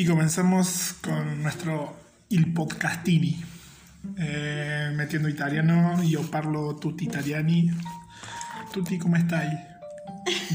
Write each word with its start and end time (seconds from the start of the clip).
Y 0.00 0.06
comenzamos 0.06 0.94
con 1.02 1.42
nuestro 1.42 1.94
Il 2.30 2.54
Podcastini. 2.54 3.44
Eh, 4.16 4.90
metiendo 4.94 5.28
italiano, 5.28 6.00
io 6.02 6.22
parlo 6.22 6.74
tutti 6.76 7.04
italiani. 7.04 7.70
Tutti, 8.72 8.98
stai? 8.98 9.58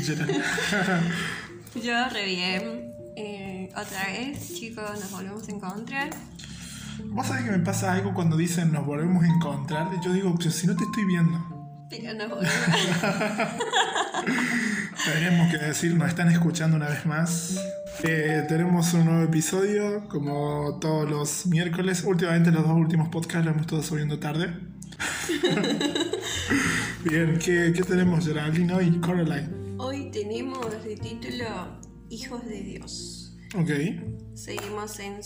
Gerald? 0.01 0.41
Yo 1.75 2.09
re 2.09 2.25
bien. 2.25 2.91
Eh, 3.15 3.69
otra 3.75 4.05
vez, 4.07 4.51
chicos, 4.55 4.99
nos 4.99 5.11
volvemos 5.11 5.47
a 5.47 5.51
encontrar. 5.51 6.09
Vos 7.03 7.27
sabés 7.27 7.43
que 7.43 7.51
me 7.51 7.59
pasa 7.59 7.93
algo 7.93 8.15
cuando 8.15 8.37
dicen 8.37 8.71
nos 8.71 8.83
volvemos 8.83 9.23
a 9.25 9.27
encontrar. 9.27 9.91
Yo 10.03 10.11
digo, 10.11 10.33
pero 10.35 10.49
si 10.49 10.65
no 10.65 10.75
te 10.75 10.85
estoy 10.85 11.05
viendo. 11.05 11.85
Pero 11.91 12.15
nos 12.15 12.29
volvemos. 12.31 12.51
Tenemos 15.05 15.51
que 15.51 15.57
decir, 15.59 15.93
nos 15.93 16.07
están 16.07 16.31
escuchando 16.31 16.77
una 16.77 16.87
vez 16.87 17.05
más. 17.05 17.59
Eh, 18.03 18.45
tenemos 18.47 18.93
un 18.93 19.05
nuevo 19.05 19.23
episodio, 19.23 20.07
como 20.09 20.77
todos 20.79 21.09
los 21.09 21.45
miércoles. 21.45 22.03
Últimamente 22.03 22.51
los 22.51 22.63
dos 22.63 22.75
últimos 22.75 23.09
podcasts 23.09 23.45
los 23.45 23.53
hemos 23.53 23.61
estado 23.61 23.83
subiendo 23.83 24.19
tarde. 24.19 24.53
Bien, 27.03 27.39
¿qué, 27.39 27.73
qué 27.75 27.83
tenemos 27.83 28.25
Geraldine 28.25 28.73
hoy? 28.73 28.99
Coraline. 28.99 29.49
Hoy 29.77 30.11
tenemos 30.11 30.83
de 30.83 30.95
título 30.97 31.45
Hijos 32.09 32.45
de 32.45 32.61
Dios. 32.61 33.37
Ok. 33.55 33.69
Seguimos 34.33 34.99
en 34.99 35.19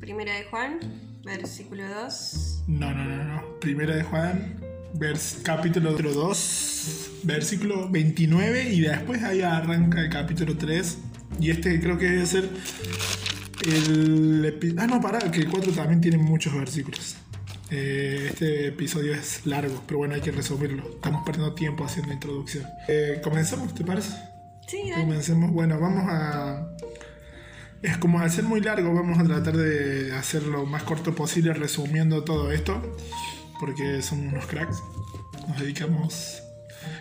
Primera 0.00 0.34
de 0.34 0.44
Juan, 0.44 0.78
versículo 1.24 1.84
2. 1.88 2.64
No, 2.66 2.92
no, 2.92 3.04
no, 3.04 3.24
no. 3.24 3.60
Primera 3.60 3.94
de 3.94 4.02
Juan, 4.02 4.60
vers 4.94 5.40
capítulo 5.42 5.92
2, 5.92 7.10
versículo 7.22 7.88
29 7.88 8.72
y 8.72 8.80
después 8.80 9.22
ahí 9.22 9.42
arranca 9.42 10.00
el 10.00 10.10
capítulo 10.10 10.56
3. 10.56 10.98
Y 11.40 11.50
este 11.50 11.80
creo 11.80 11.98
que 11.98 12.06
debe 12.06 12.26
ser 12.26 12.48
el... 13.66 14.44
epi- 14.44 14.74
Ah, 14.78 14.86
no, 14.86 15.00
pará, 15.00 15.18
que 15.30 15.40
el 15.40 15.48
4 15.48 15.72
también 15.72 16.00
tiene 16.00 16.18
muchos 16.18 16.54
versículos. 16.54 17.16
Eh, 17.70 18.28
este 18.30 18.68
episodio 18.68 19.12
es 19.14 19.44
largo, 19.44 19.82
pero 19.86 19.98
bueno, 19.98 20.14
hay 20.14 20.20
que 20.20 20.32
resumirlo. 20.32 20.88
Estamos 20.94 21.22
perdiendo 21.24 21.54
tiempo 21.54 21.84
haciendo 21.84 22.12
introducción. 22.12 22.64
Eh, 22.88 23.20
¿Comenzamos, 23.22 23.74
te 23.74 23.84
parece? 23.84 24.10
Sí, 24.66 24.90
dale. 24.90 25.02
Comencemos. 25.04 25.50
Bueno, 25.52 25.78
vamos 25.78 26.04
a. 26.08 26.66
Es 27.82 27.96
como 27.98 28.18
al 28.20 28.30
ser 28.30 28.44
muy 28.44 28.60
largo, 28.60 28.92
vamos 28.92 29.18
a 29.18 29.24
tratar 29.24 29.56
de 29.56 30.12
hacerlo 30.14 30.50
lo 30.58 30.66
más 30.66 30.82
corto 30.82 31.14
posible 31.14 31.52
resumiendo 31.52 32.24
todo 32.24 32.50
esto. 32.52 32.96
Porque 33.60 34.02
somos 34.02 34.32
unos 34.32 34.46
cracks. 34.46 34.78
Nos 35.48 35.60
dedicamos. 35.60 36.42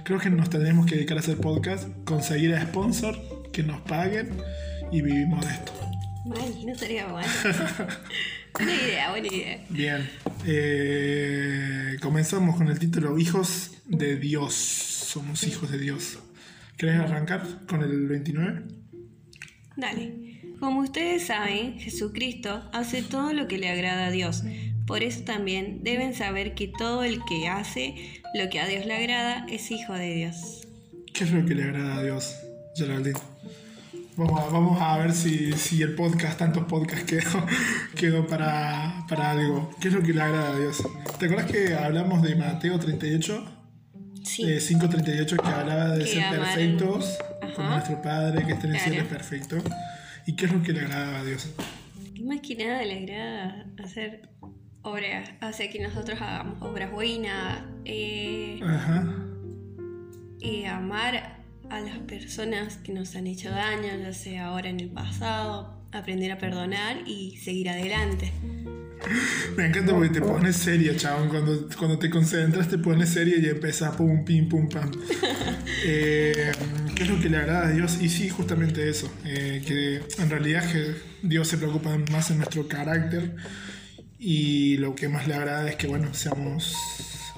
Creo 0.04 0.20
que 0.20 0.30
nos 0.30 0.50
tendremos 0.50 0.86
que 0.86 0.95
dedicar 0.95 1.17
a 1.17 1.22
hacer 1.22 1.38
podcast, 1.38 1.88
conseguir 2.04 2.54
a 2.56 2.61
sponsor 2.66 3.16
que 3.58 3.63
nos 3.63 3.81
paguen 3.81 4.30
y 4.91 5.02
vivimos 5.02 5.44
de 5.44 5.52
esto. 5.52 5.73
Mal, 6.27 6.63
no 6.63 6.73
estaría 6.73 7.08
mal. 7.08 7.25
buena 8.53 8.72
idea, 8.72 9.09
buena 9.09 9.27
idea. 9.27 9.66
Bien. 9.69 10.09
eh, 10.45 11.97
comenzamos 11.99 12.55
con 12.55 12.67
el 12.67 12.77
título 12.77 13.17
Hijos 13.17 13.72
de 13.88 14.17
Dios. 14.17 14.53
Somos 14.53 15.44
hijos 15.44 15.72
de 15.72 15.80
Dios. 15.80 16.19
¿Querés 16.77 16.99
arrancar 16.99 17.66
con 17.66 17.81
el 17.81 18.08
29? 18.08 18.61
Dale. 19.75 20.14
Como 20.59 20.81
ustedes 20.81 21.25
saben, 21.25 21.80
Jesucristo 21.80 22.69
hace 22.73 23.02
todo 23.02 23.33
lo 23.33 23.47
que 23.47 23.58
le 23.58 23.69
agrada 23.69 24.05
a 24.05 24.11
Dios. 24.11 24.44
Por 24.86 25.02
eso 25.02 25.23
también 25.23 25.83
deben 25.83 26.14
saber 26.14 26.53
que 26.53 26.71
todo 26.77 27.03
el 27.03 27.21
que 27.27 27.47
hace 27.47 28.21
lo 28.36 28.52
que 28.52 28.59
a 28.59 28.67
Dios 28.67 28.86
le 28.86 28.94
agrada 28.94 29.47
es 29.49 29.71
hijo 29.71 29.95
de 29.95 30.14
Dios. 30.14 30.67
¿Qué 31.11 31.23
es 31.23 31.31
lo 31.31 31.44
que 31.44 31.55
le 31.55 31.64
agrada 31.64 31.97
a 31.97 32.03
Dios, 32.03 32.36
Geraldine? 32.75 33.17
Vamos 34.18 34.40
a, 34.42 34.46
vamos 34.50 34.82
a 34.82 34.98
ver 34.98 35.14
si, 35.14 35.54
si 35.54 35.82
el 35.84 35.94
podcast, 35.94 36.40
tantos 36.40 36.64
podcasts 36.66 37.06
quedó, 37.06 37.46
quedó 37.96 38.28
para, 38.28 39.06
para 39.08 39.32
algo. 39.32 39.70
¿Qué 39.80 39.89
es 39.89 39.94
lo 39.94 40.02
que 40.02 40.14
le 40.14 40.22
agrada 40.22 40.55
a 40.55 40.60
Dios? 40.60 40.82
¿Te 41.20 41.26
acuerdas 41.28 41.52
que 41.52 41.76
hablamos 41.76 42.23
de 42.23 42.36
Mateo 42.36 42.80
38? 42.80 43.45
Sí. 44.23 44.44
Eh, 44.44 44.58
5.38 44.58 45.38
que 45.42 45.48
hablaba 45.50 45.89
de 45.92 46.04
Que 46.04 46.08
ser 46.11 46.23
amar- 46.23 46.39
perfectos 46.39 47.17
como 47.56 47.70
nuestro 47.70 48.02
Padre 48.02 48.45
que 48.45 48.54
está 48.54 48.67
en 48.67 48.73
el 48.76 48.80
cielo 48.82 49.02
es 49.02 49.08
perfecto. 49.08 49.58
¿Y 50.26 50.36
qué 50.36 50.45
es 50.48 50.52
lo 50.52 50.61
que 50.64 50.73
le 50.73 50.82
agrada 50.82 51.20
a 51.20 51.23
Dios? 51.23 51.54
Más 52.23 52.42
que 52.42 52.56
nada 52.56 52.83
le 52.83 52.98
agrada 53.04 53.66
hacer 53.83 54.30
obras, 54.82 55.30
hacer 55.42 55.70
que 55.70 55.80
nosotros 55.82 56.20
hagamos 56.22 56.61
obras 56.61 56.92
buenas, 56.92 57.61
eh, 57.86 58.60
Ajá. 58.64 59.06
y 60.39 60.66
amar 60.66 61.36
a 61.70 61.80
las 61.80 61.98
personas 62.00 62.78
que 62.78 62.94
nos 62.94 63.16
han 63.16 63.28
hecho 63.28 63.50
daño, 63.50 63.89
ya 64.02 64.14
sea 64.14 64.48
ahora 64.48 64.70
en 64.70 64.80
el 64.80 64.89
pasado, 64.89 65.73
aprender 65.92 66.32
a 66.32 66.38
perdonar 66.38 67.08
y 67.08 67.38
seguir 67.38 67.70
adelante. 67.70 68.32
Me 69.55 69.67
encanta 69.67 69.94
porque 69.94 70.10
te 70.10 70.22
pones 70.22 70.56
seria, 70.56 70.95
chabón. 70.95 71.30
Cuando, 71.30 71.67
cuando 71.77 72.00
te 72.00 72.10
concentras, 72.10 72.67
te 72.67 72.77
pones 72.77 73.10
seria 73.10 73.38
y 73.38 73.45
empiezas 73.45 73.95
pum, 73.95 74.26
pim, 74.26 74.50
pum, 74.50 74.70
pam. 74.70 74.92
Eh, 75.86 76.52
¿Qué 76.95 77.04
es 77.04 77.10
lo 77.10 77.20
que 77.20 77.30
le 77.30 77.38
agrada 77.38 77.67
a 77.67 77.72
Dios? 77.72 78.02
Y 78.02 78.10
sí, 78.10 78.30
justamente 78.30 78.89
eso. 78.89 79.11
eh, 79.26 79.61
que 79.66 80.02
en 80.22 80.30
realidad 80.30 80.70
que 80.72 80.95
Dios 81.22 81.48
se 81.48 81.58
preocupa 81.58 81.95
más 82.11 82.32
en 82.32 82.38
nuestro 82.38 82.67
carácter. 82.67 83.36
Y 84.17 84.77
lo 84.77 84.95
que 84.95 85.08
más 85.08 85.27
le 85.27 85.36
agrada 85.36 85.70
es 85.70 85.76
que, 85.76 85.88
bueno, 85.88 86.14
seamos 86.14 86.73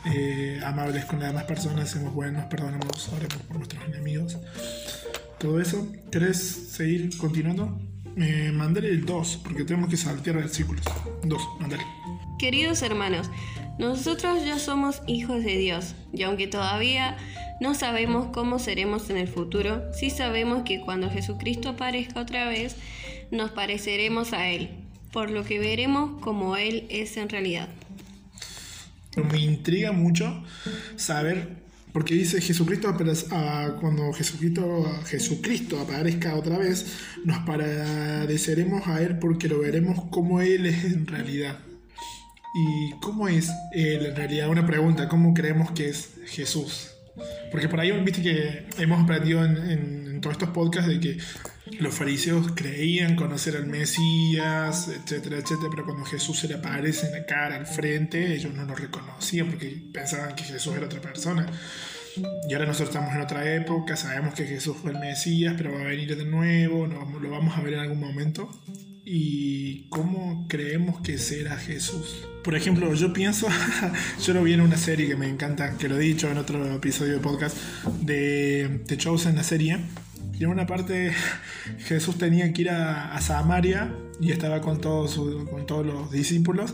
eh, 0.06 0.62
amables 0.64 1.06
con 1.06 1.20
las 1.20 1.30
demás 1.30 1.44
personas, 1.44 1.90
seamos 1.90 2.14
buenos, 2.14 2.46
perdonemos, 2.46 3.10
oremos 3.10 3.38
por 3.48 3.58
nuestros 3.58 3.84
enemigos. 3.86 4.38
Todo 5.38 5.62
eso. 5.62 5.88
¿Querés 6.12 6.38
seguir 6.38 7.18
continuando? 7.18 7.80
Eh, 8.18 8.52
mandale 8.54 8.90
el 8.90 9.06
2, 9.06 9.42
porque 9.44 9.64
tenemos 9.64 9.90
que 9.90 9.98
saltear 9.98 10.38
versículos. 10.38 10.84
2, 11.24 11.42
mandale. 11.60 11.84
Queridos 12.38 12.82
hermanos, 12.82 13.30
nosotros 13.78 14.44
ya 14.46 14.60
somos 14.60 15.02
hijos 15.08 15.44
de 15.44 15.58
Dios 15.58 15.96
y 16.14 16.24
aunque 16.24 16.48
todavía 16.48 17.18
no 17.62 17.76
sabemos 17.76 18.28
cómo 18.34 18.60
seremos 18.60 19.10
en 19.10 19.18
el 19.18 19.28
futuro, 19.28 19.84
sí 19.94 20.10
sabemos 20.10 20.64
que 20.64 20.82
cuando 20.82 21.10
Jesucristo 21.10 21.70
aparezca 21.70 22.22
otra 22.22 22.48
vez, 22.48 22.76
nos 23.32 23.52
pareceremos 23.52 24.34
a 24.34 24.50
Él, 24.50 24.70
por 25.12 25.30
lo 25.30 25.44
que 25.44 25.60
veremos 25.60 26.22
como 26.22 26.58
Él 26.58 26.88
es 26.90 27.16
en 27.18 27.30
realidad. 27.30 27.70
Me 29.16 29.40
intriga 29.40 29.92
mucho 29.92 30.44
saber, 30.96 31.48
porque 31.94 32.14
dice 32.14 32.40
Jesucristo, 32.42 32.96
ah, 33.32 33.76
cuando 33.82 34.14
Jesucristo, 34.14 34.86
Jesucristo 35.06 35.80
aparezca 35.80 36.36
otra 36.36 36.58
vez, 36.58 36.86
nos 37.26 37.40
pareceremos 37.40 38.88
a 38.88 39.02
Él 39.02 39.18
porque 39.20 39.48
lo 39.48 39.60
veremos 39.60 40.06
como 40.12 40.42
Él 40.42 40.66
es 40.68 40.86
en 40.86 41.08
realidad. 41.08 41.58
¿Y 42.56 43.00
cómo 43.02 43.28
es 43.28 43.50
Él 43.74 44.06
en 44.06 44.16
realidad? 44.16 44.50
Una 44.50 44.66
pregunta, 44.66 45.08
¿cómo 45.08 45.34
creemos 45.34 45.72
que 45.72 45.90
es 45.90 46.12
Jesús? 46.28 46.92
Porque 47.52 47.68
por 47.68 47.80
ahí, 47.80 47.92
viste 48.04 48.22
que 48.22 48.66
hemos 48.78 49.04
aprendido 49.04 49.44
en, 49.44 49.58
en- 49.58 50.09
todos 50.22 50.34
estos 50.34 50.50
podcasts 50.50 50.90
de 50.90 51.00
que 51.00 51.18
los 51.80 51.94
fariseos 51.94 52.52
creían 52.56 53.16
conocer 53.16 53.56
al 53.56 53.68
Mesías, 53.68 54.88
etcétera, 54.88 55.38
etcétera, 55.38 55.70
pero 55.70 55.86
cuando 55.86 56.06
Jesús 56.06 56.40
se 56.40 56.48
le 56.48 56.56
aparece 56.56 57.08
en 57.08 57.14
la 57.14 57.26
cara, 57.26 57.56
al 57.56 57.68
frente, 57.68 58.34
ellos 58.34 58.54
no 58.54 58.66
lo 58.66 58.76
reconocían 58.76 59.48
porque 59.48 59.82
pensaban 59.94 60.36
que 60.36 60.44
Jesús 60.44 60.76
era 60.76 60.86
otra 60.86 61.02
persona. 61.02 61.46
Y 62.48 62.54
ahora 62.54 62.66
nosotros 62.66 62.90
estamos 62.90 63.14
en 63.16 63.22
otra 63.22 63.56
época, 63.56 63.96
sabemos 63.96 64.34
que 64.34 64.46
Jesús 64.46 64.78
fue 64.82 64.92
el 64.92 65.00
Mesías, 65.00 65.54
pero 65.58 65.74
va 65.74 65.82
a 65.82 65.84
venir 65.84 66.18
de 66.18 66.26
nuevo, 66.26 66.88
lo 66.88 67.30
vamos 67.30 67.58
a 67.58 67.62
ver 67.62 67.76
en 67.76 67.80
algún 67.80 68.00
momento. 68.00 68.50
¿Y 69.12 69.88
cómo 69.90 70.46
creemos 70.48 71.02
que 71.02 71.18
será 71.18 71.58
Jesús? 71.58 72.28
Por 72.44 72.56
ejemplo, 72.56 72.94
yo 72.94 73.12
pienso, 73.12 73.48
yo 74.24 74.34
lo 74.34 74.44
vi 74.44 74.54
en 74.54 74.62
una 74.62 74.78
serie 74.78 75.08
que 75.08 75.16
me 75.16 75.28
encanta, 75.28 75.78
que 75.78 75.90
lo 75.90 75.98
he 75.98 76.02
dicho 76.02 76.30
en 76.30 76.38
otro 76.38 76.76
episodio 76.76 77.14
de 77.14 77.20
podcast, 77.20 77.58
de 78.02 78.84
The 78.86 78.98
Chosen, 78.98 79.36
la 79.36 79.44
serie. 79.44 79.80
Y 80.40 80.46
en 80.46 80.50
una 80.50 80.66
parte 80.66 81.12
Jesús 81.80 82.18
tenía 82.18 82.52
que 82.54 82.62
ir 82.64 82.70
a, 82.70 83.20
Samaria 83.20 83.94
y 84.22 84.32
estaba 84.32 84.62
con 84.62 84.80
todos, 84.80 85.16
con 85.50 85.68
todos 85.68 85.86
los 85.86 86.12
discípulos. 86.12 86.74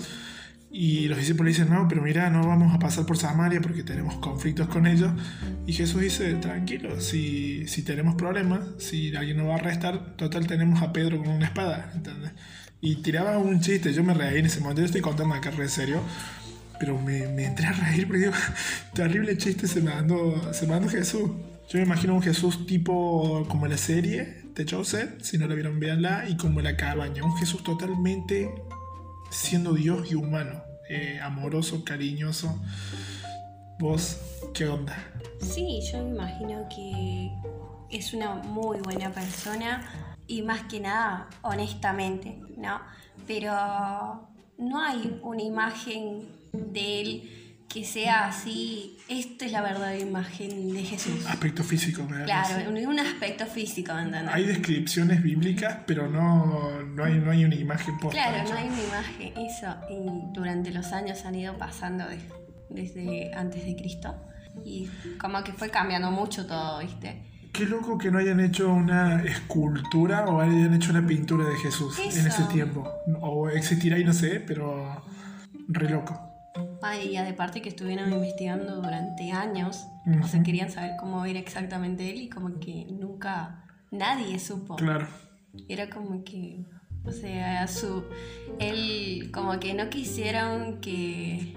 Y 0.71 1.07
los 1.07 1.17
discípulos 1.17 1.55
dicen, 1.55 1.73
no, 1.73 1.87
pero 1.87 2.01
mira, 2.01 2.29
no 2.29 2.45
vamos 2.45 2.75
a 2.75 2.79
pasar 2.79 3.05
por 3.05 3.17
Samaria 3.17 3.61
porque 3.61 3.81
tenemos 3.81 4.15
conflictos 4.17 4.67
con 4.67 4.85
ellos. 4.85 5.11
Y 5.65 5.73
Jesús 5.73 6.01
dice, 6.01 6.33
tranquilo, 6.35 6.99
si, 6.99 7.65
si 7.67 7.81
tenemos 7.81 8.15
problemas, 8.15 8.59
si 8.77 9.15
alguien 9.15 9.37
nos 9.37 9.47
va 9.47 9.53
a 9.53 9.55
arrestar, 9.55 10.15
total 10.17 10.47
tenemos 10.47 10.81
a 10.81 10.93
Pedro 10.93 11.17
con 11.17 11.29
una 11.29 11.45
espada. 11.45 11.93
Y 12.81 12.97
tiraba 12.97 13.37
un 13.39 13.61
chiste, 13.61 13.93
yo 13.93 14.03
me 14.03 14.13
reí 14.13 14.37
en 14.37 14.45
ese 14.45 14.59
momento, 14.59 14.81
yo 14.81 14.85
estoy 14.85 15.01
contando 15.01 15.33
acá 15.33 15.49
re 15.49 15.69
serio, 15.69 16.01
pero 16.77 17.01
me, 17.01 17.27
me 17.29 17.45
entré 17.45 17.67
a 17.67 17.71
reír 17.71 18.05
porque 18.05 18.23
digo, 18.23 18.33
terrible 18.93 19.37
chiste 19.37 19.67
se 19.67 19.81
mandó, 19.81 20.53
se 20.53 20.67
mandó 20.67 20.89
Jesús. 20.89 21.31
Yo 21.67 21.79
me 21.79 21.85
imagino 21.85 22.13
un 22.13 22.21
Jesús 22.21 22.67
tipo 22.67 23.43
como 23.47 23.65
la 23.65 23.77
serie 23.77 24.43
de 24.53 24.65
Chosen, 24.65 25.17
si 25.23 25.37
no 25.37 25.47
la 25.47 25.55
vieron, 25.55 25.79
véanla, 25.79 26.29
y 26.29 26.37
como 26.37 26.61
la 26.61 26.77
cabaña, 26.77 27.23
un 27.23 27.35
Jesús 27.37 27.63
totalmente 27.63 28.53
siendo 29.31 29.73
Dios 29.73 30.11
y 30.11 30.15
humano, 30.15 30.61
eh, 30.89 31.19
amoroso, 31.21 31.83
cariñoso. 31.83 32.61
¿Vos 33.79 34.21
qué 34.53 34.67
onda? 34.67 34.95
Sí, 35.41 35.81
yo 35.91 36.03
me 36.03 36.11
imagino 36.11 36.67
que 36.69 37.31
es 37.89 38.13
una 38.13 38.35
muy 38.35 38.79
buena 38.79 39.11
persona 39.11 39.89
y 40.27 40.43
más 40.43 40.63
que 40.63 40.79
nada 40.79 41.29
honestamente, 41.41 42.39
¿no? 42.57 42.79
Pero 43.27 44.29
no 44.57 44.81
hay 44.81 45.19
una 45.23 45.41
imagen 45.41 46.27
de 46.53 47.01
él 47.01 47.44
que 47.69 47.83
sea 47.83 48.27
así, 48.27 48.97
esta 49.09 49.45
es 49.45 49.51
la 49.51 49.61
verdadera 49.61 49.99
imagen 49.99 50.73
de 50.73 50.83
Jesús. 50.83 51.25
Aspecto 51.27 51.63
físico, 51.63 52.03
me 52.09 52.19
da 52.19 52.25
Claro, 52.25 52.69
un, 52.69 52.77
un 52.87 52.99
aspecto 52.99 53.45
físico, 53.47 53.91
¿entendés? 53.97 54.33
Hay 54.33 54.45
descripciones 54.45 55.21
bíblicas, 55.21 55.79
pero 55.85 56.07
no, 56.09 56.81
no, 56.83 57.03
hay, 57.03 57.15
no 57.15 57.31
hay 57.31 57.43
una 57.43 57.55
imagen 57.55 57.97
posta. 57.99 58.11
Claro, 58.17 58.49
no 58.49 58.55
hay 58.55 58.67
una 58.69 58.83
imagen, 58.83 59.33
eso. 59.37 59.75
Y 59.89 60.33
durante 60.33 60.71
los 60.71 60.93
años 60.93 61.25
han 61.25 61.35
ido 61.35 61.57
pasando 61.57 62.07
de- 62.07 62.19
desde 62.69 63.33
antes 63.35 63.65
de 63.65 63.75
Cristo. 63.75 64.15
Y 64.63 64.87
como 65.19 65.43
que 65.43 65.51
fue 65.51 65.69
cambiando 65.69 66.11
mucho 66.11 66.45
todo, 66.47 66.79
¿viste? 66.79 67.23
Qué 67.51 67.65
loco 67.65 67.97
que 67.97 68.09
no 68.11 68.19
hayan 68.19 68.39
hecho 68.39 68.69
una 68.71 69.21
escultura 69.23 70.25
o 70.25 70.39
hayan 70.41 70.73
hecho 70.73 70.91
una 70.91 71.05
pintura 71.05 71.45
de 71.47 71.55
Jesús 71.57 71.97
en 71.99 72.27
ese 72.27 72.43
tiempo. 72.45 72.87
O 73.21 73.49
existirá 73.49 73.97
y 73.99 74.03
no 74.05 74.13
sé, 74.13 74.39
pero 74.39 75.03
re 75.67 75.89
loco. 75.89 76.24
Y 77.03 77.17
de 77.17 77.33
parte 77.33 77.61
que 77.61 77.69
estuvieron 77.69 78.11
investigando 78.13 78.75
durante 78.81 79.31
años, 79.31 79.85
o 80.23 80.27
sea, 80.27 80.43
querían 80.43 80.69
saber 80.69 80.91
cómo 80.99 81.25
era 81.25 81.39
exactamente 81.39 82.09
él 82.09 82.21
y 82.21 82.29
como 82.29 82.59
que 82.59 82.85
nunca 82.89 83.63
nadie 83.91 84.37
supo. 84.39 84.75
Claro. 84.75 85.07
Era 85.69 85.89
como 85.89 86.23
que, 86.23 86.63
o 87.05 87.11
sea, 87.11 87.67
su, 87.67 88.03
él 88.59 89.29
como 89.33 89.59
que 89.59 89.73
no 89.73 89.89
quisieron 89.89 90.79
que, 90.81 91.55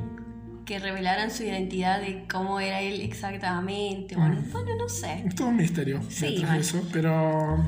que 0.65 0.79
revelaran 0.79 1.31
su 1.31 1.43
identidad 1.43 2.01
de 2.01 2.27
cómo 2.31 2.61
era 2.61 2.81
él 2.81 3.01
exactamente. 3.01 4.17
Bueno, 4.17 4.41
Mm. 4.41 4.53
bueno, 4.53 4.71
no 4.77 4.89
sé. 4.89 5.25
Es 5.27 5.35
todo 5.35 5.49
un 5.49 5.57
misterio 5.57 6.01
Sí, 6.09 6.37
bueno. 6.41 6.55
eso, 6.61 6.83
pero, 6.93 7.65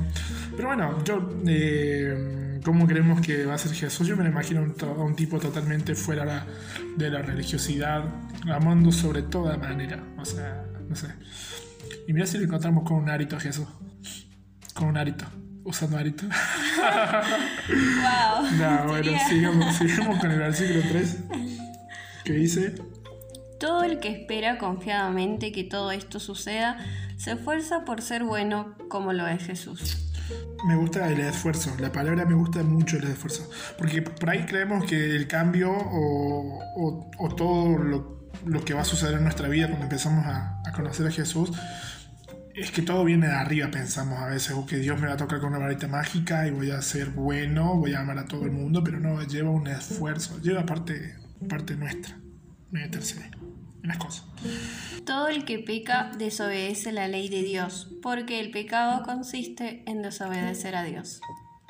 pero 0.56 0.68
bueno, 0.68 1.02
yo, 1.04 1.28
eh, 1.46 2.39
¿cómo 2.64 2.86
creemos 2.86 3.20
que 3.20 3.44
va 3.46 3.54
a 3.54 3.58
ser 3.58 3.72
Jesús? 3.72 4.06
Yo 4.06 4.16
me 4.16 4.24
lo 4.24 4.30
imagino 4.30 4.62
un, 4.62 4.74
to- 4.74 4.92
un 4.94 5.14
tipo 5.16 5.38
totalmente 5.38 5.94
fuera 5.94 6.24
la- 6.24 6.46
de 6.96 7.10
la 7.10 7.22
religiosidad, 7.22 8.04
amando 8.52 8.92
sobre 8.92 9.22
toda 9.22 9.56
manera, 9.56 10.02
o 10.18 10.24
sea, 10.24 10.64
no 10.88 10.94
sé. 10.96 11.08
Y 12.06 12.12
mira 12.12 12.26
si 12.26 12.38
lo 12.38 12.44
encontramos 12.44 12.84
con 12.84 12.96
un 12.98 13.08
arito 13.10 13.36
a 13.36 13.40
Jesús, 13.40 13.66
con 14.74 14.88
un 14.88 14.96
arito, 14.96 15.24
usando 15.64 15.96
arito. 15.98 16.24
Wow. 17.68 18.46
No, 18.58 18.84
bueno, 18.88 19.12
sigamos, 19.28 19.76
sigamos 19.76 20.18
con 20.18 20.30
el 20.30 20.38
versículo 20.38 20.80
3, 20.88 21.16
que 22.24 22.32
dice, 22.32 22.74
Todo 23.58 23.84
el 23.84 24.00
que 24.00 24.08
espera 24.08 24.58
confiadamente 24.58 25.52
que 25.52 25.64
todo 25.64 25.92
esto 25.92 26.18
suceda 26.20 26.78
se 27.16 27.32
esfuerza 27.32 27.84
por 27.84 28.00
ser 28.02 28.24
bueno 28.24 28.74
como 28.88 29.12
lo 29.12 29.26
es 29.28 29.42
Jesús. 29.44 30.09
Me 30.66 30.76
gusta 30.76 31.10
el 31.10 31.20
esfuerzo, 31.20 31.74
la 31.78 31.90
palabra 31.90 32.26
me 32.26 32.34
gusta 32.34 32.62
mucho 32.62 32.98
el 32.98 33.04
esfuerzo, 33.04 33.48
porque 33.78 34.02
por 34.02 34.28
ahí 34.28 34.44
creemos 34.44 34.84
que 34.84 35.16
el 35.16 35.26
cambio 35.26 35.72
o, 35.72 37.34
todo 37.36 37.78
lo, 37.78 38.64
que 38.64 38.74
va 38.74 38.82
a 38.82 38.84
suceder 38.84 39.14
en 39.14 39.24
nuestra 39.24 39.48
vida 39.48 39.68
cuando 39.68 39.84
empezamos 39.84 40.24
a, 40.26 40.62
conocer 40.74 41.06
a 41.06 41.10
Jesús 41.10 41.50
es 42.54 42.70
que 42.70 42.82
todo 42.82 43.04
viene 43.04 43.26
de 43.28 43.32
arriba, 43.32 43.70
pensamos 43.70 44.18
a 44.18 44.26
veces, 44.26 44.52
o 44.52 44.66
que 44.66 44.76
Dios 44.76 45.00
me 45.00 45.06
va 45.06 45.14
a 45.14 45.16
tocar 45.16 45.40
con 45.40 45.50
una 45.50 45.58
varita 45.58 45.88
mágica 45.88 46.46
y 46.46 46.50
voy 46.50 46.70
a 46.70 46.82
ser 46.82 47.10
bueno, 47.10 47.76
voy 47.76 47.94
a 47.94 48.00
amar 48.00 48.18
a 48.18 48.26
todo 48.26 48.44
el 48.44 48.50
mundo, 48.50 48.84
pero 48.84 49.00
no, 49.00 49.22
lleva 49.22 49.50
un 49.50 49.66
esfuerzo, 49.66 50.38
lleva 50.40 50.66
parte, 50.66 51.16
parte 51.48 51.76
nuestra, 51.76 52.18
meterse 52.70 53.30
en 53.82 53.88
las 53.88 53.96
cosas. 53.96 54.24
Todo 55.04 55.28
el 55.28 55.44
que 55.44 55.58
peca 55.58 56.10
desobedece 56.16 56.92
la 56.92 57.08
ley 57.08 57.28
de 57.28 57.42
Dios, 57.42 57.88
porque 58.02 58.40
el 58.40 58.50
pecado 58.50 59.02
consiste 59.04 59.82
en 59.86 60.02
desobedecer 60.02 60.76
a 60.76 60.84
Dios. 60.84 61.20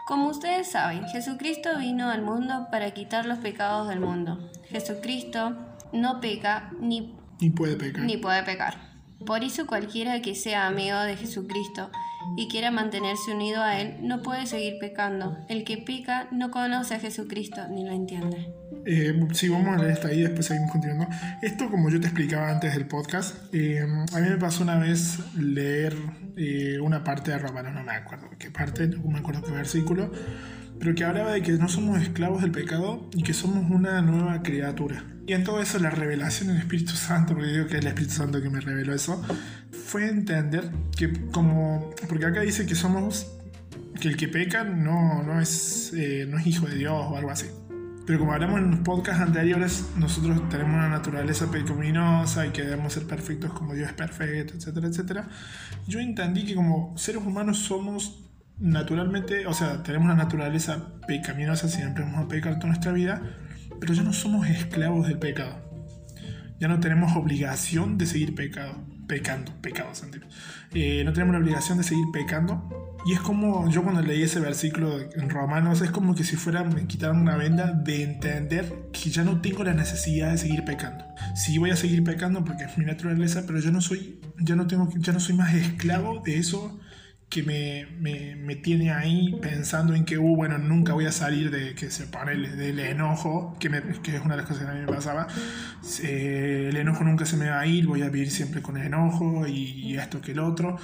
Como 0.06 0.28
ustedes 0.28 0.70
saben, 0.70 1.06
Jesucristo 1.08 1.78
vino 1.78 2.10
al 2.10 2.22
mundo 2.22 2.66
para 2.70 2.90
quitar 2.92 3.26
los 3.26 3.38
pecados 3.38 3.88
del 3.88 4.00
mundo. 4.00 4.50
Jesucristo 4.68 5.56
no 5.92 6.20
peca 6.20 6.72
ni, 6.80 7.14
Ni 7.40 7.50
puede 7.50 7.76
pecar. 7.76 8.02
ni 8.04 8.16
puede 8.16 8.42
pecar. 8.42 8.90
Por 9.24 9.44
eso 9.44 9.66
cualquiera 9.66 10.20
que 10.22 10.34
sea 10.34 10.66
amigo 10.66 10.98
de 11.00 11.16
Jesucristo 11.16 11.90
y 12.36 12.48
quiera 12.48 12.70
mantenerse 12.70 13.34
unido 13.34 13.62
a 13.62 13.78
Él 13.80 13.98
no 14.00 14.22
puede 14.22 14.46
seguir 14.46 14.78
pecando. 14.80 15.36
El 15.48 15.64
que 15.64 15.78
peca 15.78 16.26
no 16.32 16.50
conoce 16.50 16.94
a 16.94 17.00
Jesucristo 17.00 17.60
ni 17.68 17.84
lo 17.84 17.92
entiende. 17.92 18.52
Eh, 18.86 19.28
sí, 19.32 19.48
vamos 19.48 19.76
a 19.76 19.78
leer 19.78 19.92
hasta 19.92 20.08
ahí, 20.08 20.22
después 20.22 20.46
seguimos 20.46 20.70
continuando. 20.72 21.08
Esto, 21.42 21.70
como 21.70 21.90
yo 21.90 22.00
te 22.00 22.06
explicaba 22.06 22.50
antes 22.50 22.74
del 22.74 22.86
podcast, 22.86 23.36
eh, 23.52 23.80
a 23.80 24.18
mí 24.20 24.28
me 24.28 24.36
pasó 24.36 24.62
una 24.62 24.78
vez 24.78 25.18
leer 25.36 25.94
eh, 26.36 26.78
una 26.80 27.04
parte 27.04 27.30
de 27.30 27.38
Romanos, 27.38 27.74
no 27.74 27.82
me 27.82 27.92
acuerdo 27.92 28.28
qué 28.38 28.50
parte, 28.50 28.88
no 28.88 29.02
me 29.10 29.18
acuerdo 29.18 29.42
qué 29.42 29.52
versículo, 29.52 30.10
pero 30.78 30.94
que 30.94 31.04
hablaba 31.04 31.32
de 31.32 31.42
que 31.42 31.52
no 31.52 31.68
somos 31.68 32.00
esclavos 32.00 32.40
del 32.40 32.52
pecado 32.52 33.08
y 33.14 33.22
que 33.22 33.34
somos 33.34 33.70
una 33.70 34.00
nueva 34.00 34.42
criatura. 34.42 35.04
Y 35.26 35.34
en 35.34 35.44
todo 35.44 35.60
eso 35.60 35.78
la 35.78 35.90
revelación 35.90 36.48
del 36.48 36.56
Espíritu 36.56 36.92
Santo, 36.92 37.34
porque 37.34 37.50
digo 37.50 37.66
que 37.66 37.76
es 37.76 37.82
el 37.82 37.88
Espíritu 37.88 38.14
Santo 38.14 38.42
que 38.42 38.50
me 38.50 38.60
reveló 38.60 38.94
eso, 38.94 39.22
fue 39.70 40.08
entender 40.08 40.70
que 40.96 41.12
como, 41.30 41.90
porque 42.08 42.26
acá 42.26 42.40
dice 42.40 42.66
que 42.66 42.74
somos, 42.74 43.30
que 44.00 44.08
el 44.08 44.16
que 44.16 44.28
peca 44.28 44.64
no, 44.64 45.22
no, 45.22 45.40
es, 45.40 45.92
eh, 45.94 46.26
no 46.28 46.38
es 46.38 46.46
hijo 46.46 46.66
de 46.66 46.76
Dios 46.76 46.94
o 46.94 47.16
algo 47.16 47.30
así. 47.30 47.46
Pero 48.06 48.18
como 48.18 48.32
hablamos 48.32 48.58
en 48.58 48.70
los 48.70 48.80
podcasts 48.80 49.22
anteriores, 49.22 49.90
nosotros 49.96 50.48
tenemos 50.48 50.74
una 50.74 50.88
naturaleza 50.88 51.50
pecaminosa 51.50 52.46
y 52.46 52.50
que 52.50 52.62
debemos 52.62 52.92
ser 52.92 53.06
perfectos 53.06 53.52
como 53.52 53.74
Dios 53.74 53.88
es 53.88 53.94
perfecto, 53.94 54.54
etcétera, 54.54 54.88
etcétera. 54.88 55.28
Yo 55.86 56.00
entendí 56.00 56.44
que 56.44 56.54
como 56.54 56.96
seres 56.96 57.22
humanos 57.24 57.58
somos 57.58 58.30
naturalmente, 58.58 59.46
o 59.46 59.54
sea, 59.54 59.82
tenemos 59.82 60.06
una 60.06 60.14
naturaleza 60.14 60.92
pecaminosa, 61.06 61.68
siempre 61.68 62.04
vamos 62.04 62.24
a 62.24 62.28
pecar 62.28 62.56
toda 62.56 62.68
nuestra 62.68 62.92
vida, 62.92 63.22
pero 63.80 63.94
ya 63.94 64.02
no 64.02 64.12
somos 64.12 64.46
esclavos 64.48 65.08
del 65.08 65.18
pecado. 65.18 65.58
Ya 66.58 66.68
no 66.68 66.78
tenemos 66.78 67.16
obligación 67.16 67.96
de 67.96 68.06
seguir 68.06 68.34
pecado, 68.34 68.84
pecando, 69.10 69.52
pecado, 69.60 69.92
sentido. 69.92 70.24
Eh, 70.72 71.02
no 71.04 71.12
tenemos 71.12 71.32
la 71.32 71.40
obligación 71.40 71.78
de 71.78 71.84
seguir 71.84 72.06
pecando. 72.12 72.96
Y 73.04 73.12
es 73.12 73.18
como, 73.18 73.68
yo 73.68 73.82
cuando 73.82 74.02
leí 74.02 74.22
ese 74.22 74.38
versículo 74.38 75.00
en 75.00 75.28
Romanos, 75.28 75.80
es 75.80 75.90
como 75.90 76.14
que 76.14 76.22
si 76.22 76.36
fuera, 76.36 76.62
me 76.62 76.86
quitaran 76.86 77.20
una 77.20 77.36
venda 77.36 77.72
de 77.72 78.04
entender 78.04 78.72
que 78.92 79.10
ya 79.10 79.24
no 79.24 79.40
tengo 79.40 79.64
la 79.64 79.74
necesidad 79.74 80.30
de 80.30 80.38
seguir 80.38 80.64
pecando. 80.64 81.04
Sí 81.34 81.58
voy 81.58 81.70
a 81.70 81.76
seguir 81.76 82.04
pecando 82.04 82.44
porque 82.44 82.64
es 82.64 82.78
mi 82.78 82.84
naturaleza, 82.84 83.42
pero 83.48 83.58
yo 83.58 83.72
no 83.72 83.80
soy, 83.80 84.20
ya 84.38 84.54
no 84.54 84.68
tengo, 84.68 84.88
ya 84.96 85.12
no 85.12 85.18
soy 85.18 85.34
más 85.34 85.52
esclavo 85.54 86.20
de 86.24 86.36
eso 86.36 86.78
que 87.30 87.44
me, 87.44 87.86
me, 88.00 88.34
me 88.34 88.56
tiene 88.56 88.90
ahí 88.90 89.36
pensando 89.40 89.94
en 89.94 90.04
que, 90.04 90.18
uh, 90.18 90.36
bueno, 90.36 90.58
nunca 90.58 90.92
voy 90.94 91.06
a 91.06 91.12
salir 91.12 91.50
de 91.52 91.74
que 91.76 91.88
se 91.90 92.06
pone 92.06 92.32
el- 92.32 92.56
del 92.58 92.80
enojo, 92.80 93.56
que, 93.60 93.70
me- 93.70 93.82
que 94.02 94.16
es 94.16 94.20
una 94.20 94.34
de 94.34 94.42
las 94.42 94.46
cosas 94.46 94.64
que 94.64 94.70
a 94.70 94.74
mí 94.74 94.80
me 94.80 94.86
pasaba. 94.92 95.28
Eh, 96.02 96.66
el 96.70 96.76
enojo 96.76 97.04
nunca 97.04 97.24
se 97.24 97.36
me 97.36 97.48
va 97.48 97.60
a 97.60 97.66
ir, 97.66 97.86
voy 97.86 98.02
a 98.02 98.08
vivir 98.08 98.30
siempre 98.30 98.60
con 98.62 98.76
el 98.76 98.86
enojo 98.86 99.46
y, 99.46 99.52
y 99.54 99.96
esto 99.96 100.20
que 100.20 100.32
el 100.32 100.40
otro. 100.40 100.76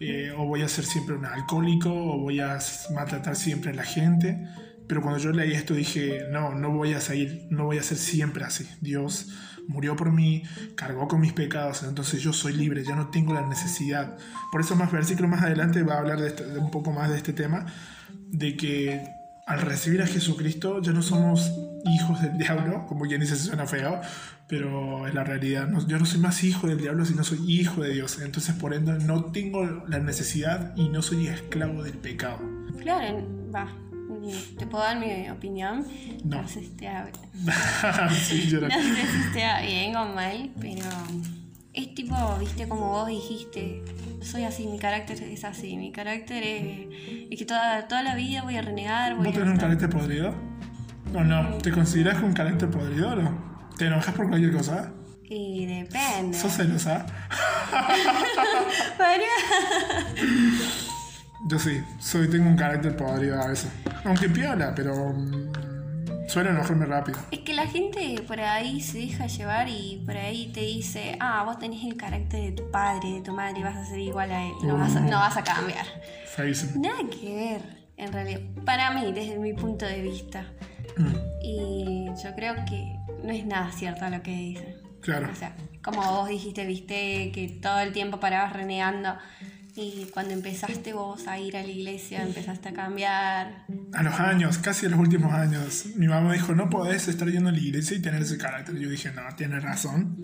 Eh, 0.00 0.30
o 0.36 0.44
voy 0.46 0.62
a 0.62 0.68
ser 0.68 0.84
siempre 0.84 1.14
un 1.16 1.24
alcohólico, 1.24 1.90
o 1.92 2.18
voy 2.18 2.40
a 2.40 2.58
maltratar 2.94 3.34
siempre 3.36 3.70
a 3.70 3.74
la 3.74 3.84
gente. 3.84 4.46
Pero 4.86 5.00
cuando 5.00 5.18
yo 5.18 5.32
leí 5.32 5.52
esto 5.54 5.72
dije, 5.72 6.24
no, 6.30 6.54
no 6.54 6.70
voy 6.70 6.92
a 6.92 7.00
seguir, 7.00 7.46
no 7.50 7.64
voy 7.64 7.78
a 7.78 7.82
ser 7.82 7.96
siempre 7.96 8.44
así. 8.44 8.68
Dios 8.82 9.32
murió 9.68 9.96
por 9.96 10.12
mí, 10.12 10.42
cargó 10.76 11.08
con 11.08 11.20
mis 11.20 11.32
pecados, 11.32 11.82
entonces 11.82 12.20
yo 12.22 12.32
soy 12.32 12.52
libre, 12.54 12.84
ya 12.84 12.94
no 12.96 13.08
tengo 13.08 13.32
la 13.34 13.46
necesidad. 13.46 14.16
Por 14.52 14.60
eso 14.60 14.76
más 14.76 14.92
versículo 14.92 15.28
más 15.28 15.42
adelante 15.42 15.82
va 15.82 15.94
a 15.94 15.98
hablar 15.98 16.20
de, 16.20 16.28
este- 16.28 16.46
de 16.46 16.58
un 16.58 16.70
poco 16.70 16.92
más 16.92 17.10
de 17.10 17.16
este 17.16 17.32
tema, 17.32 17.66
de 18.30 18.56
que 18.56 19.02
al 19.46 19.60
recibir 19.60 20.00
a 20.02 20.06
Jesucristo 20.06 20.80
ya 20.80 20.92
no 20.92 21.02
somos 21.02 21.52
hijos 21.84 22.22
del 22.22 22.38
diablo, 22.38 22.86
como 22.86 23.04
quien 23.04 23.20
dice 23.20 23.36
suena 23.36 23.66
feo, 23.66 24.00
pero 24.48 25.06
es 25.06 25.12
la 25.14 25.22
realidad. 25.24 25.68
No- 25.68 25.86
yo 25.86 25.98
no 25.98 26.06
soy 26.06 26.20
más 26.20 26.42
hijo 26.44 26.66
del 26.66 26.78
diablo, 26.78 27.04
sino 27.04 27.24
soy 27.24 27.40
hijo 27.46 27.82
de 27.82 27.92
Dios. 27.92 28.20
Entonces 28.22 28.54
por 28.54 28.72
ende 28.74 28.98
no 29.04 29.26
tengo 29.32 29.64
la 29.86 29.98
necesidad 29.98 30.72
y 30.76 30.88
no 30.88 31.02
soy 31.02 31.26
esclavo 31.28 31.82
del 31.82 31.94
pecado. 31.98 32.38
Claro, 32.80 33.26
va. 33.54 33.68
¿Te 34.58 34.66
puedo 34.66 34.84
dar 34.84 34.98
mi 34.98 35.28
opinión? 35.30 35.86
No. 36.24 36.46
sé 36.48 36.60
si 36.60 36.66
esté, 36.66 36.88
Sí, 38.26 38.48
yo 38.48 38.60
no 38.60 38.66
era- 38.66 38.76
sé 38.82 38.94
si 39.06 39.18
esté 39.28 39.66
bien 39.66 39.96
o 39.96 40.06
mal, 40.14 40.50
pero 40.60 40.86
es 41.72 41.94
tipo, 41.94 42.14
viste, 42.38 42.68
como 42.68 42.88
vos 42.90 43.06
dijiste, 43.08 43.82
soy 44.22 44.44
así, 44.44 44.66
mi 44.66 44.78
carácter 44.78 45.20
es 45.22 45.44
así, 45.44 45.76
mi 45.76 45.90
carácter 45.92 46.42
es, 46.42 47.28
es 47.30 47.38
que 47.38 47.44
toda, 47.44 47.88
toda 47.88 48.02
la 48.02 48.14
vida 48.14 48.42
voy 48.42 48.56
a 48.56 48.62
renegar, 48.62 49.16
voy 49.16 49.26
¿Vos 49.26 49.34
a 49.34 49.38
tenés 49.38 49.48
un 49.48 49.54
estar- 49.54 49.68
carácter 49.68 49.90
podrido? 49.90 50.34
¿O 51.14 51.20
no? 51.22 51.58
¿Te 51.58 51.70
consideras 51.70 52.18
con 52.20 52.32
carácter 52.32 52.70
podrido 52.70 53.10
o 53.12 53.16
no? 53.16 53.68
¿Te 53.76 53.86
enojas 53.86 54.14
por 54.14 54.28
cualquier 54.28 54.52
cosa? 54.52 54.92
Y 55.28 55.66
depende. 55.66 56.36
¿Sos 56.38 56.52
celosa? 56.52 57.06
Pará. 58.98 59.24
Yo 61.46 61.58
sí, 61.58 61.82
soy, 62.00 62.28
tengo 62.30 62.48
un 62.48 62.56
carácter 62.56 62.96
podrido 62.96 63.40
a 63.40 63.48
veces. 63.48 63.70
Aunque 64.04 64.28
piola, 64.28 64.74
pero 64.74 64.94
mm, 65.12 66.28
suelo 66.28 66.50
enojarme 66.50 66.86
rápido. 66.86 67.18
Es 67.30 67.40
que 67.40 67.52
la 67.54 67.66
gente 67.66 68.22
por 68.26 68.40
ahí 68.40 68.80
se 68.80 68.98
deja 68.98 69.26
llevar 69.26 69.68
y 69.68 70.02
por 70.06 70.16
ahí 70.16 70.50
te 70.54 70.60
dice, 70.60 71.16
ah, 71.20 71.42
vos 71.44 71.58
tenés 71.58 71.84
el 71.84 71.96
carácter 71.96 72.40
de 72.40 72.52
tu 72.52 72.70
padre, 72.70 73.12
de 73.12 73.20
tu 73.20 73.32
madre, 73.32 73.62
vas 73.62 73.76
a 73.76 73.84
ser 73.84 73.98
igual 73.98 74.30
a 74.32 74.44
él, 74.46 74.52
no, 74.62 74.78
vas, 74.78 74.96
a, 74.96 75.00
no 75.00 75.18
vas 75.18 75.36
a 75.36 75.44
cambiar. 75.44 75.84
Feísimo. 76.34 76.80
Nada 76.82 76.98
que 77.10 77.34
ver. 77.34 77.84
en 77.96 78.12
realidad, 78.12 78.40
para 78.64 78.90
mí, 78.92 79.12
desde 79.12 79.38
mi 79.38 79.52
punto 79.52 79.84
de 79.86 80.00
vista. 80.00 80.46
Mm, 80.96 81.14
Y 81.42 82.06
yo 82.22 82.34
creo 82.34 82.54
que 82.64 82.96
no 83.22 83.30
es 83.32 83.44
nada 83.44 83.70
cierto 83.70 84.08
lo 84.08 84.22
que 84.22 84.30
dicen. 84.30 84.76
claro. 85.02 85.28
O 85.30 85.34
sea, 85.36 85.54
como 85.82 86.00
vos 86.00 86.28
dijiste, 86.28 86.64
viste, 86.64 87.30
que 87.32 87.58
todo 87.60 87.80
el 87.80 87.92
tiempo 87.92 88.18
parabas 88.18 88.54
renegando. 88.54 89.14
Y 89.76 90.06
cuando 90.12 90.34
empezaste 90.34 90.92
vos 90.92 91.26
a 91.26 91.38
ir 91.40 91.56
a 91.56 91.62
la 91.62 91.68
iglesia, 91.68 92.22
empezaste 92.22 92.68
a 92.68 92.72
cambiar. 92.72 93.64
A 93.92 94.02
los 94.04 94.14
años, 94.20 94.58
casi 94.58 94.86
a 94.86 94.88
los 94.88 95.00
últimos 95.00 95.32
años, 95.32 95.86
mi 95.96 96.06
mamá 96.06 96.32
dijo, 96.32 96.54
no 96.54 96.70
podés 96.70 97.08
estar 97.08 97.28
yendo 97.28 97.50
a 97.50 97.52
la 97.52 97.58
iglesia 97.58 97.96
y 97.96 98.00
tener 98.00 98.22
ese 98.22 98.38
carácter. 98.38 98.76
Yo 98.76 98.88
dije, 98.88 99.10
no, 99.10 99.22
tiene 99.36 99.58
razón. 99.58 100.16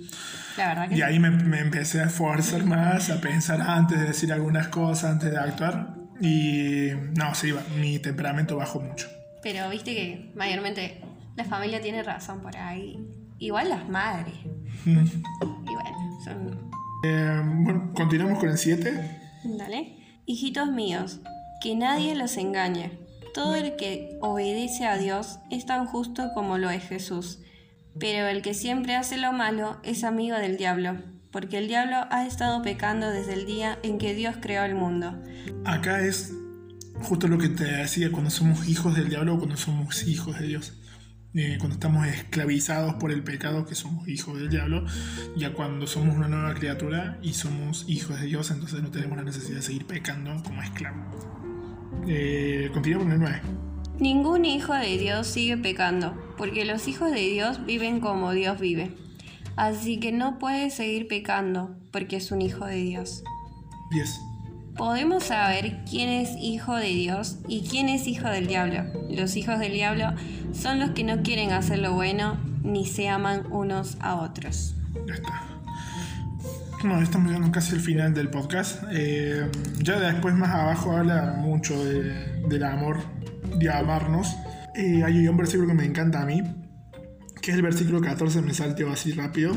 La 0.57 0.69
verdad 0.69 0.89
que 0.89 0.97
Y 0.97 1.03
ahí 1.03 1.19
me, 1.19 1.31
me 1.31 1.59
empecé 1.59 2.01
a 2.01 2.05
esforzar 2.05 2.65
más, 2.65 3.11
a 3.11 3.21
pensar 3.21 3.61
antes 3.61 3.99
de 3.99 4.07
decir 4.07 4.33
algunas 4.33 4.69
cosas, 4.69 5.11
antes 5.11 5.33
de 5.33 5.39
actuar. 5.39 5.95
Y 6.21 6.91
no, 7.17 7.35
sí, 7.35 7.53
mi 7.77 7.99
temperamento 7.99 8.57
bajó 8.57 8.81
mucho. 8.81 9.09
Pero 9.43 9.69
viste 9.69 9.95
que 9.95 10.33
mayormente 10.37 11.01
la 11.35 11.45
familia 11.45 11.81
tiene 11.81 12.05
razón 12.05 12.41
por 12.41 12.57
ahí. 12.57 13.05
Igual 13.39 13.71
las 13.71 13.89
madres. 13.89 14.35
Mm. 14.85 14.99
Y 14.99 15.75
bueno, 15.75 16.21
son... 16.25 16.71
Eh, 17.03 17.43
bueno, 17.65 17.91
continuamos 17.95 18.39
con 18.39 18.51
el 18.51 18.59
7. 18.59 19.30
Dale. 19.45 19.97
Hijitos 20.27 20.71
míos, 20.71 21.21
que 21.61 21.75
nadie 21.75 22.15
los 22.15 22.37
engañe. 22.37 22.99
Todo 23.35 23.55
el 23.55 23.77
que 23.77 24.19
obedece 24.21 24.87
a 24.87 24.97
Dios 24.97 25.39
es 25.51 25.67
tan 25.67 25.87
justo 25.87 26.31
como 26.35 26.59
lo 26.59 26.71
es 26.71 26.83
Jesús. 26.83 27.39
Pero 27.99 28.27
el 28.29 28.43
que 28.43 28.55
siempre 28.55 28.97
hace 28.97 29.19
lo 29.19 29.33
malo 29.33 29.81
es 29.83 30.05
amigo 30.05 30.37
del 30.37 30.57
diablo, 30.57 30.97
porque 31.31 31.59
el 31.59 31.69
diablo 31.69 32.07
ha 32.11 32.27
estado 32.27 32.63
pecando 32.63 33.11
desde 33.11 33.35
el 33.35 33.47
día 33.47 33.79
en 33.83 33.99
que 33.99 34.15
Dios 34.15 34.37
creó 34.41 34.65
el 34.65 34.75
mundo. 34.75 35.15
Acá 35.65 36.05
es 36.05 36.33
justo 37.03 37.29
lo 37.29 37.39
que 37.39 37.49
te 37.49 37.65
decía 37.65 38.11
cuando 38.11 38.31
somos 38.31 38.69
hijos 38.69 38.95
del 38.97 39.09
diablo 39.09 39.35
o 39.35 39.39
cuando 39.39 39.57
somos 39.57 40.07
hijos 40.07 40.39
de 40.39 40.47
Dios. 40.47 40.73
Eh, 41.33 41.57
cuando 41.59 41.75
estamos 41.75 42.07
esclavizados 42.09 42.95
por 42.95 43.13
el 43.13 43.23
pecado, 43.23 43.65
que 43.65 43.77
somos 43.77 44.09
hijos 44.09 44.37
del 44.39 44.51
diablo, 44.51 44.85
ya 45.37 45.53
cuando 45.53 45.87
somos 45.87 46.17
una 46.17 46.27
nueva 46.27 46.55
criatura 46.55 47.19
y 47.23 47.35
somos 47.35 47.85
hijos 47.89 48.21
de 48.21 48.27
Dios, 48.27 48.51
entonces 48.51 48.83
no 48.83 48.91
tenemos 48.91 49.17
la 49.17 49.23
necesidad 49.23 49.59
de 49.59 49.63
seguir 49.63 49.87
pecando 49.87 50.43
como 50.43 50.61
esclavos. 50.61 51.27
Eh, 52.09 52.71
continuamos 52.73 53.07
con 53.07 53.13
el 53.13 53.21
9. 53.21 53.43
Ningún 54.01 54.45
hijo 54.45 54.75
de 54.75 54.99
Dios 54.99 55.29
sigue 55.29 55.57
pecando, 55.57 56.17
porque 56.37 56.65
los 56.65 56.89
hijos 56.89 57.13
de 57.13 57.21
Dios 57.21 57.65
viven 57.65 58.01
como 58.01 58.33
Dios 58.33 58.59
vive. 58.59 58.91
Así 59.55 60.01
que 60.01 60.11
no 60.11 60.39
puede 60.39 60.71
seguir 60.71 61.07
pecando, 61.07 61.77
porque 61.93 62.17
es 62.17 62.33
un 62.33 62.43
hijo 62.43 62.65
de 62.67 62.77
Dios. 62.77 63.23
10. 63.91 64.30
Podemos 64.77 65.25
saber 65.25 65.79
quién 65.89 66.09
es 66.09 66.31
hijo 66.39 66.75
de 66.77 66.87
Dios 66.89 67.39
y 67.49 67.63
quién 67.69 67.89
es 67.89 68.07
hijo 68.07 68.29
del 68.29 68.47
diablo. 68.47 68.85
Los 69.11 69.37
hijos 69.37 69.59
del 69.59 69.73
diablo 69.73 70.07
son 70.53 70.79
los 70.81 70.91
que 70.91 71.05
no 71.05 71.23
quieren 71.23 71.53
hacer 71.53 71.79
lo 71.81 71.93
bueno 71.95 72.39
ni 72.63 72.87
se 72.87 73.09
aman 73.09 73.47
unos 73.51 73.97
a 74.01 74.17
otros. 74.17 74.75
Ya 75.07 75.15
está. 75.15 75.43
Bueno, 76.83 77.03
estamos 77.03 77.29
llegando 77.29 77.53
casi 77.53 77.75
al 77.75 77.81
final 77.81 78.15
del 78.15 78.31
podcast. 78.31 78.83
Eh, 78.91 79.51
ya 79.83 79.99
después 80.01 80.35
más 80.35 80.51
abajo 80.51 80.97
habla 80.97 81.35
mucho 81.39 81.85
de- 81.85 82.41
del 82.49 82.65
amor, 82.65 82.99
de 83.59 83.71
amarnos. 83.71 84.35
Eh, 84.75 85.03
hay 85.05 85.29
un 85.29 85.37
versículo 85.37 85.69
que 85.69 85.75
me 85.75 85.85
encanta 85.85 86.23
a 86.23 86.27
mí, 86.27 86.43
que 87.41 87.51
es 87.51 87.57
el 87.57 87.63
versículo 87.63 88.01
14, 88.01 88.43
me 88.43 88.55
salteo 88.55 88.91
así 88.91 89.13
rápido, 89.13 89.57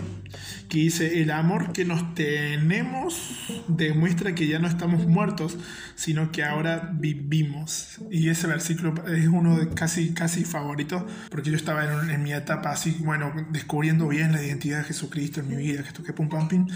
que 0.70 0.80
dice, 0.80 1.22
el 1.22 1.32
amor 1.32 1.74
que 1.74 1.86
nos 1.86 2.14
tenemos 2.16 3.64
demuestra 3.68 4.36
que 4.36 4.48
ya 4.48 4.60
no 4.60 4.68
estamos 4.68 5.06
muertos, 5.06 5.58
sino 5.96 6.32
que 6.32 6.44
ahora 6.44 6.92
vivimos. 6.94 8.00
Y 8.10 8.30
ese 8.30 8.48
versículo 8.48 8.94
es 9.08 9.28
uno 9.28 9.58
de 9.58 9.70
casi, 9.70 10.14
casi 10.14 10.46
favoritos, 10.46 11.04
porque 11.30 11.50
yo 11.50 11.56
estaba 11.56 11.86
en, 11.86 12.10
en 12.10 12.24
mi 12.24 12.34
etapa 12.34 12.72
así, 12.72 12.98
bueno, 13.00 13.34
descubriendo 13.52 14.08
bien 14.08 14.32
la 14.32 14.44
identidad 14.44 14.80
de 14.80 14.86
Jesucristo 14.86 15.42
en 15.42 15.50
mi 15.50 15.56
vida, 15.58 15.82
que 15.84 15.90
esto 15.90 16.04
que 16.04 16.14
pum 16.14 16.30
pam 16.30 16.48
pim. 16.48 16.68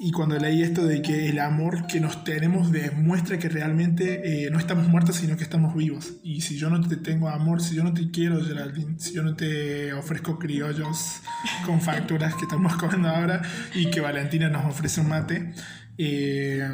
Y 0.00 0.12
cuando 0.12 0.38
leí 0.38 0.62
esto 0.62 0.86
de 0.86 1.02
que 1.02 1.28
el 1.28 1.40
amor 1.40 1.86
que 1.88 2.00
nos 2.00 2.22
tenemos 2.22 2.70
demuestra 2.70 3.38
que 3.38 3.48
realmente 3.48 4.46
eh, 4.46 4.50
no 4.50 4.58
estamos 4.58 4.86
muertos, 4.88 5.16
sino 5.16 5.36
que 5.36 5.42
estamos 5.42 5.74
vivos. 5.74 6.14
Y 6.22 6.42
si 6.42 6.56
yo 6.56 6.70
no 6.70 6.80
te 6.86 6.96
tengo 6.96 7.28
amor, 7.28 7.60
si 7.60 7.74
yo 7.74 7.82
no 7.82 7.92
te 7.92 8.10
quiero, 8.10 8.44
Geraldine, 8.44 8.98
si 8.98 9.14
yo 9.14 9.24
no 9.24 9.34
te 9.34 9.92
ofrezco 9.92 10.38
criollos 10.38 11.20
con 11.66 11.80
facturas 11.80 12.34
que 12.36 12.42
estamos 12.42 12.76
comiendo 12.78 13.08
ahora 13.08 13.42
y 13.74 13.90
que 13.90 14.00
Valentina 14.00 14.48
nos 14.48 14.66
ofrece 14.66 15.00
un 15.00 15.08
mate, 15.08 15.52
eh, 15.98 16.68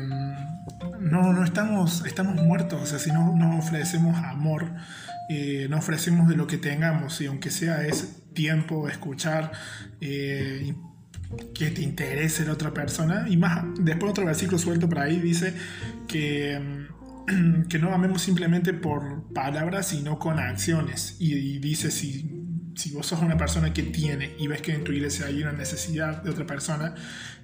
no, 1.01 1.33
no 1.33 1.45
estamos, 1.45 2.05
estamos 2.07 2.37
muertos. 2.37 2.83
O 2.83 2.87
sea, 2.87 2.99
si 2.99 3.11
no 3.11 3.35
nos 3.35 3.65
ofrecemos 3.65 4.19
amor, 4.19 4.75
eh, 5.31 5.67
no 5.71 5.79
ofrecemos 5.79 6.29
de 6.29 6.37
lo 6.37 6.47
que 6.47 6.59
tengamos, 6.59 7.21
y 7.23 7.27
aunque 7.27 7.51
sea 7.51 7.87
es 7.87 8.23
tiempo, 8.35 8.89
escuchar, 8.89 9.53
eh, 10.01 10.75
que 11.55 11.71
te 11.71 11.83
interese 11.83 12.45
la 12.45 12.53
otra 12.53 12.73
persona. 12.73 13.27
Y 13.29 13.37
más, 13.37 13.65
después 13.79 14.11
otro 14.11 14.25
versículo 14.25 14.59
suelto 14.59 14.89
por 14.89 14.99
ahí 15.01 15.21
dice 15.21 15.55
que, 16.09 16.87
mm, 17.29 17.63
que 17.69 17.79
no 17.79 17.93
amemos 17.93 18.23
simplemente 18.23 18.73
por 18.73 19.33
palabras, 19.33 19.89
sino 19.89 20.19
con 20.19 20.39
acciones. 20.39 21.17
Y, 21.19 21.59
dice, 21.59 21.91
si, 21.91 22.47
si 22.77 22.93
vos 22.93 23.07
sos 23.07 23.21
una 23.21 23.37
persona 23.37 23.73
que 23.73 23.83
tiene 23.83 24.35
y 24.39 24.47
ves 24.47 24.63
que 24.63 24.75
en 24.75 24.85
tu 24.85 24.93
iglesia 24.93 25.27
hay 25.27 25.43
una 25.43 25.53
necesidad 25.53 26.23
de 26.23 26.31
otra 26.31 26.47
persona 26.47 26.95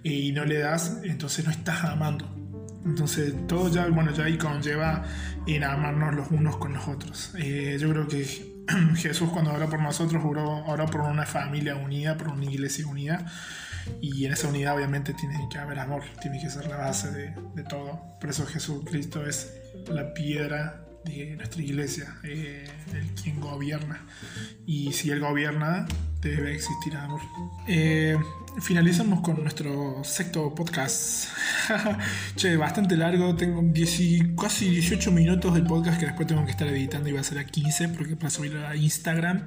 eh, 0.05 0.13
y 0.13 0.33
no 0.33 0.45
le 0.45 0.59
das, 0.59 0.99
entonces 1.05 1.45
no 1.45 1.51
estás 1.51 1.85
amando. 1.85 2.37
Entonces 2.85 3.35
todo 3.47 3.71
ya, 3.71 3.87
bueno, 3.89 4.13
ya 4.13 4.25
ahí 4.25 4.39
conlleva 4.39 5.05
en 5.47 5.65
amarnos 5.65 6.15
los 6.15 6.31
unos 6.31 6.57
con 6.57 6.73
los 6.73 6.89
otros. 6.89 7.33
Eh, 7.39 7.77
yo 7.79 7.91
creo 7.91 8.09
que 8.09 8.25
Jesús 8.97 9.31
cuando 9.31 9.53
oró 9.53 9.69
por 9.69 9.81
nosotros 9.81 10.23
oró, 10.25 10.65
oró 10.67 10.87
por 10.87 11.03
una 11.03 11.27
familia 11.27 11.77
unida, 11.77 12.17
por 12.17 12.29
una 12.29 12.45
iglesia 12.45 12.87
unida. 12.87 13.27
Y 14.01 14.25
en 14.25 14.33
esa 14.33 14.49
unidad 14.49 14.77
obviamente 14.77 15.15
tiene 15.15 15.49
que 15.51 15.59
haber 15.59 15.79
amor, 15.79 16.03
tiene 16.21 16.41
que 16.41 16.51
ser 16.51 16.67
la 16.67 16.77
base 16.77 17.11
de, 17.11 17.35
de 17.55 17.63
todo. 17.65 18.01
Por 18.21 18.31
eso 18.31 18.47
Jesucristo 18.47 19.27
es 19.27 19.55
la 19.89 20.13
piedra 20.15 20.85
de 21.05 21.35
nuestra 21.37 21.63
iglesia, 21.63 22.19
eh, 22.25 22.69
el 22.93 23.07
quien 23.15 23.41
gobierna. 23.41 24.05
Y 24.67 24.93
si 24.93 25.11
Él 25.11 25.21
gobierna, 25.21 25.87
debe 26.21 26.55
existir 26.55 26.95
amor. 26.97 27.21
Eh, 27.67 28.19
finalizamos 28.61 29.21
con 29.23 29.43
nuestro 29.43 30.03
sexto 30.05 30.55
podcast. 30.55 31.29
che, 32.37 32.57
bastante 32.57 32.97
largo, 32.97 33.35
tengo 33.35 33.63
10 33.63 34.01
y- 34.01 34.37
casi 34.37 34.69
18 34.69 35.11
minutos 35.13 35.55
del 35.55 35.65
podcast 35.65 35.99
que 35.99 36.07
después 36.07 36.29
tengo 36.29 36.45
que 36.45 36.51
estar 36.51 36.69
editando 36.69 37.09
y 37.09 37.13
va 37.13 37.21
a 37.21 37.25
ser 37.25 37.39
a 37.39 37.45
15 37.47 37.89
porque 37.91 38.17
para 38.17 38.31
subirlo 38.31 38.67
a 38.67 38.77
Instagram 38.77 39.47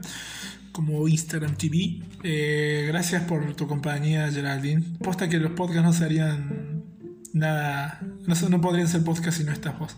como 0.74 1.08
Instagram 1.08 1.56
TV. 1.56 2.01
Eh, 2.24 2.84
gracias 2.89 3.24
por 3.24 3.56
tu 3.56 3.65
compañía, 3.68 4.30
Geraldine. 4.30 4.84
Posta 5.01 5.30
que 5.30 5.38
los 5.38 5.51
podcasts 5.53 5.84
no 5.84 5.94
serían 5.94 6.84
nada, 7.32 8.01
no, 8.27 8.50
no 8.50 8.60
podrían 8.62 8.88
ser 8.89 9.03
podcasts 9.06 9.38
si 9.38 9.44
no 9.46 9.53
estás 9.53 9.80
vos. 9.80 9.96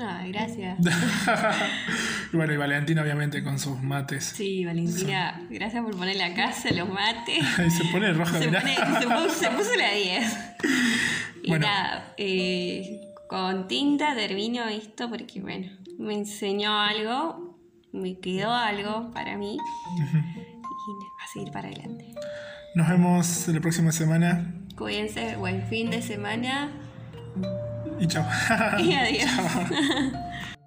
Ah, 0.00 0.24
gracias. 0.28 0.78
bueno, 2.32 2.52
y 2.52 2.56
Valentina 2.56 3.02
obviamente 3.02 3.42
con 3.42 3.58
sus 3.58 3.80
mates. 3.82 4.24
Sí, 4.36 4.64
Valentina, 4.64 5.40
gracias 5.50 5.82
por 5.82 5.96
poner 5.96 6.16
la 6.16 6.34
casa, 6.34 6.70
los 6.72 6.88
mates. 6.88 7.38
Y 7.66 7.70
se 7.70 7.84
pone 7.86 8.12
roja, 8.12 8.38
Se, 8.38 8.46
pone- 8.46 8.76
se 8.76 9.06
puso, 9.06 9.30
se 9.30 9.50
puso 9.50 9.70
la 9.76 9.92
10. 9.92 10.36
Y 11.44 11.50
Bueno. 11.50 11.66
nada, 11.66 12.12
eh, 12.18 13.00
con 13.28 13.68
tinta 13.68 14.14
termino 14.14 14.66
esto 14.68 15.08
porque, 15.08 15.40
bueno, 15.40 15.68
me 15.98 16.14
enseñó 16.14 16.78
algo, 16.78 17.47
me 17.92 18.18
quedó 18.18 18.52
algo 18.52 19.10
para 19.12 19.36
mí 19.36 19.58
y 19.58 20.02
a 20.02 21.26
seguir 21.32 21.52
para 21.52 21.68
adelante. 21.68 22.14
Nos 22.74 22.88
vemos 22.88 23.48
la 23.48 23.60
próxima 23.60 23.92
semana 23.92 24.54
Cuídense, 24.78 25.34
buen 25.36 25.66
fin 25.66 25.90
de 25.90 26.00
semana 26.00 26.70
y 27.98 28.06
chao. 28.06 28.24
y 28.78 28.94
adiós. 28.94 29.30